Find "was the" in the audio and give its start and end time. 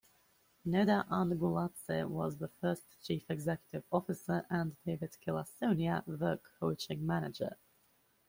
2.09-2.47